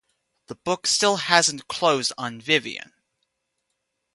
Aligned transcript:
The 0.47 0.55
book 0.55 0.87
still 0.87 1.17
hasn't 1.17 1.67
closed 1.67 2.11
on 2.17 2.41
Vivian. 2.41 2.91